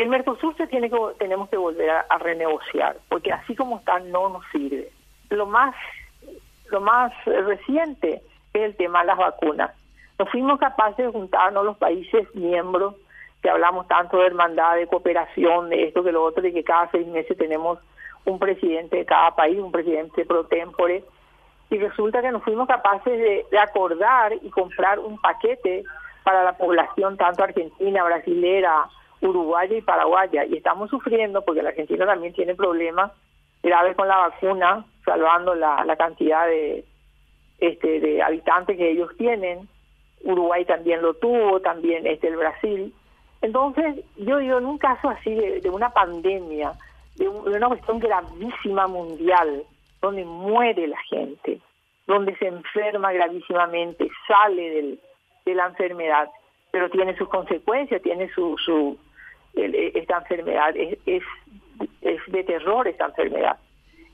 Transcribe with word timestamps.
El 0.00 0.08
Mercosur 0.08 0.56
se 0.56 0.66
tiene 0.66 0.88
que, 0.88 0.96
tenemos 1.18 1.50
que 1.50 1.58
volver 1.58 1.90
a, 1.90 2.16
renegociar, 2.16 2.96
porque 3.10 3.34
así 3.34 3.54
como 3.54 3.76
está 3.76 3.98
no 3.98 4.30
nos 4.30 4.42
sirve. 4.50 4.88
Lo 5.28 5.44
más, 5.44 5.74
lo 6.70 6.80
más 6.80 7.12
reciente 7.26 8.22
es 8.54 8.62
el 8.62 8.76
tema 8.76 9.02
de 9.02 9.08
las 9.08 9.18
vacunas. 9.18 9.72
No 10.18 10.24
fuimos 10.24 10.58
capaces 10.58 11.04
de 11.04 11.12
juntarnos 11.12 11.66
los 11.66 11.76
países 11.76 12.34
miembros, 12.34 12.94
que 13.42 13.50
hablamos 13.50 13.88
tanto 13.88 14.16
de 14.16 14.28
hermandad, 14.28 14.76
de 14.76 14.86
cooperación, 14.86 15.68
de 15.68 15.88
esto, 15.88 16.02
que 16.02 16.12
lo 16.12 16.24
otro, 16.24 16.42
de 16.42 16.54
que 16.54 16.64
cada 16.64 16.90
seis 16.90 17.06
meses 17.06 17.36
tenemos 17.36 17.78
un 18.24 18.38
presidente 18.38 18.96
de 18.96 19.04
cada 19.04 19.32
país, 19.32 19.58
un 19.58 19.70
presidente 19.70 20.24
pro 20.24 20.44
tempore, 20.46 21.04
y 21.68 21.76
resulta 21.76 22.22
que 22.22 22.32
nos 22.32 22.42
fuimos 22.42 22.66
capaces 22.66 23.18
de, 23.50 23.58
acordar 23.58 24.32
y 24.40 24.48
comprar 24.48 24.98
un 24.98 25.20
paquete 25.20 25.84
para 26.22 26.42
la 26.42 26.56
población 26.56 27.18
tanto 27.18 27.44
argentina, 27.44 28.02
brasilera, 28.02 28.88
uruguaya 29.20 29.76
y 29.76 29.82
paraguaya. 29.82 30.44
Y 30.44 30.56
estamos 30.56 30.90
sufriendo 30.90 31.44
porque 31.44 31.62
la 31.62 31.70
Argentina 31.70 32.06
también 32.06 32.32
tiene 32.32 32.54
problemas 32.54 33.12
graves 33.62 33.96
con 33.96 34.08
la 34.08 34.16
vacuna, 34.16 34.84
salvando 35.04 35.54
la, 35.54 35.96
cantidad 35.96 36.46
de, 36.46 36.84
este, 37.58 38.00
de 38.00 38.22
habitantes 38.22 38.76
que 38.76 38.90
ellos 38.90 39.10
tienen. 39.16 39.68
Uruguay 40.22 40.64
también 40.64 41.02
lo 41.02 41.14
tuvo, 41.14 41.60
también 41.60 42.06
este, 42.06 42.28
el 42.28 42.36
Brasil. 42.36 42.94
Entonces, 43.42 44.04
yo 44.16 44.38
digo, 44.38 44.58
en 44.58 44.66
un 44.66 44.78
caso 44.78 45.08
así 45.08 45.34
de, 45.34 45.70
una 45.70 45.90
pandemia, 45.90 46.72
de, 47.16 47.28
una 47.28 47.68
cuestión 47.68 47.98
gravísima 47.98 48.86
mundial, 48.86 49.64
donde 50.00 50.24
muere 50.24 50.86
la 50.86 51.00
gente, 51.08 51.60
donde 52.06 52.36
se 52.36 52.46
enferma 52.46 53.12
gravísimamente, 53.12 54.08
sale 54.26 54.70
del, 54.70 55.00
de 55.44 55.54
la 55.54 55.66
enfermedad, 55.66 56.28
pero 56.70 56.90
tiene 56.90 57.16
sus 57.16 57.28
consecuencias, 57.28 58.02
tiene 58.02 58.28
su, 58.30 58.56
su 58.58 58.98
esta 59.54 60.18
enfermedad, 60.18 60.74
es, 60.76 60.98
es, 61.06 61.22
de 62.28 62.44
terror 62.44 62.86
esta 62.88 63.06
enfermedad. 63.06 63.58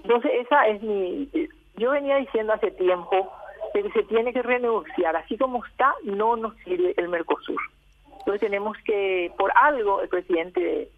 Entonces 0.02 0.30
esa 0.40 0.68
es 0.68 0.82
mi, 0.82 1.28
yo 1.76 1.90
venía 1.90 2.16
diciendo 2.16 2.52
hace 2.52 2.70
tiempo 2.70 3.32
que 3.74 3.90
se 3.90 4.02
tiene 4.04 4.32
que 4.32 4.42
renegociar, 4.42 5.16
así 5.16 5.36
como 5.36 5.64
está, 5.64 5.92
no 6.04 6.36
nos 6.36 6.54
sirve 6.58 6.94
el 6.96 7.08
Mercosur. 7.08 7.60
Entonces 8.20 8.40
tenemos 8.40 8.76
que, 8.84 9.32
por 9.36 9.52
algo, 9.54 10.00
el 10.00 10.08
presidente, 10.08 10.88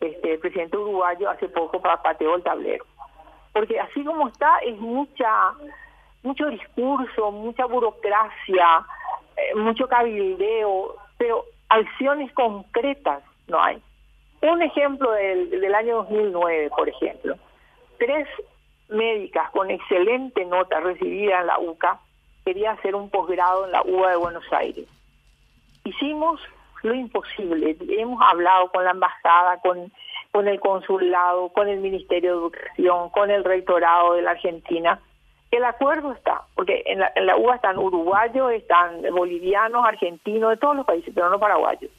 este, 0.00 0.38
presidente 0.38 0.76
uruguayo 0.76 1.30
hace 1.30 1.48
poco 1.48 1.80
pateó 1.80 2.36
el 2.36 2.42
tablero 2.42 2.84
porque 3.52 3.80
así 3.80 4.04
como 4.04 4.28
está 4.28 4.58
es 4.58 4.78
mucha 4.78 5.52
mucho 6.22 6.48
discurso, 6.48 7.32
mucha 7.32 7.64
burocracia, 7.64 8.84
eh, 9.36 9.54
mucho 9.54 9.88
cabildeo, 9.88 10.96
pero 11.16 11.46
acciones 11.70 12.30
concretas 12.34 13.22
no 13.50 13.62
hay. 13.62 13.82
Un 14.42 14.62
ejemplo 14.62 15.10
del, 15.12 15.74
año 15.74 15.96
2009, 15.96 16.70
por 16.70 16.88
ejemplo, 16.88 17.36
tres 17.98 18.26
médicas 18.88 19.50
con 19.50 19.70
excelente 19.70 20.44
nota 20.46 20.80
recibida 20.80 21.40
en 21.40 21.46
la 21.46 21.58
UCA 21.58 22.00
quería 22.44 22.72
hacer 22.72 22.94
un 22.94 23.10
posgrado 23.10 23.66
en 23.66 23.72
la 23.72 23.82
UBA 23.82 24.10
de 24.10 24.16
Buenos 24.16 24.44
Aires. 24.52 24.86
Hicimos 25.84 26.40
lo 26.82 26.94
imposible, 26.94 27.76
hemos 27.90 28.22
hablado 28.22 28.70
con 28.70 28.84
la 28.84 28.92
embajada, 28.92 29.60
con 29.60 29.92
con 30.30 30.46
el 30.46 30.60
consulado, 30.60 31.48
con 31.50 31.68
el 31.68 31.80
Ministerio 31.80 32.30
de 32.30 32.38
Educación, 32.38 33.10
con 33.10 33.30
el 33.30 33.44
Rectorado 33.44 34.14
de 34.14 34.22
la 34.22 34.32
Argentina. 34.32 35.00
El 35.50 35.64
acuerdo 35.64 36.12
está, 36.12 36.42
porque 36.54 36.84
en 36.86 37.00
la, 37.00 37.10
en 37.16 37.26
la 37.26 37.36
UBA 37.36 37.56
están 37.56 37.78
uruguayos, 37.78 38.52
están 38.52 39.02
bolivianos, 39.12 39.84
argentinos, 39.84 40.50
de 40.50 40.56
todos 40.56 40.76
los 40.76 40.86
países, 40.86 41.12
pero 41.12 41.28
no 41.28 41.40
paraguayos, 41.40 41.90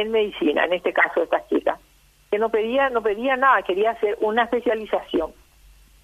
en 0.00 0.10
medicina, 0.10 0.64
en 0.64 0.72
este 0.74 0.92
caso 0.92 1.22
estas 1.22 1.48
chicas, 1.48 1.78
que 2.30 2.38
no 2.38 2.50
pedía, 2.50 2.90
no 2.90 3.02
pedía 3.02 3.36
nada, 3.36 3.62
quería 3.62 3.92
hacer 3.92 4.16
una 4.20 4.44
especialización. 4.44 5.32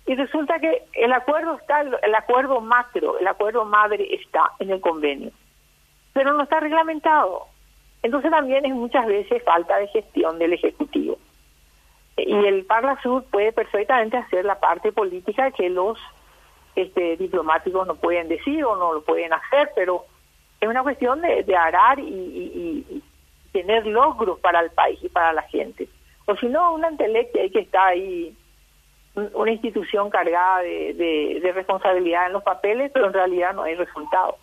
Y 0.07 0.15
resulta 0.15 0.59
que 0.59 0.83
el 0.93 1.13
acuerdo 1.13 1.55
está, 1.55 1.81
el 1.81 2.15
acuerdo 2.15 2.61
macro, 2.61 3.19
el 3.19 3.27
acuerdo 3.27 3.65
madre 3.65 4.15
está 4.15 4.53
en 4.59 4.71
el 4.71 4.81
convenio, 4.81 5.31
pero 6.13 6.33
no 6.33 6.43
está 6.43 6.61
reglamentado. 6.61 7.47
Entonces 8.03 8.31
también 8.31 8.67
es 8.67 8.75
muchas 8.75 9.07
veces 9.07 9.43
falta 9.45 9.79
de 9.79 9.89
gestión 9.89 10.39
del 10.39 10.53
Ejecutivo 10.53 11.17
y 12.17 12.33
el 12.47 12.65
Parla 12.65 12.99
Sur 13.03 13.25
puede 13.25 13.53
perfectamente 13.53 14.17
hacer 14.17 14.45
la 14.45 14.61
parte 14.61 14.93
política 14.93 15.51
que 15.51 15.69
los 15.69 15.99
este, 16.77 17.17
diplomáticos 17.17 17.87
no 17.87 17.97
pueden 17.97 18.29
decir 18.29 18.65
o 18.65 18.77
no 18.77 18.95
lo 18.95 19.03
pueden 19.03 19.33
hacer, 19.33 19.71
pero 19.75 20.05
es 20.61 20.69
una 20.69 20.83
cuestión 20.83 21.21
de, 21.23 21.57
arar 21.57 21.99
y, 21.99 23.03
tener 23.55 23.87
logros 23.87 24.41
para 24.41 24.61
el 24.61 24.71
país 24.71 24.99
y 25.01 25.09
para 25.09 25.33
la 25.33 25.43
gente. 25.43 25.89
O 26.27 26.35
si 26.37 26.47
no, 26.47 26.75
una 26.75 26.91
intelectual 26.91 27.51
que 27.53 27.61
está 27.61 27.87
ahí, 27.87 28.37
una 29.15 29.53
institución 29.53 30.11
cargada 30.11 30.63
de, 30.63 31.41
de 31.41 31.53
responsabilidad 31.53 32.27
en 32.27 32.33
los 32.33 32.43
papeles, 32.43 32.91
pero 32.93 33.07
en 33.07 33.13
realidad 33.13 33.55
no 33.55 33.63
hay 33.63 33.77
resultado. 33.77 34.37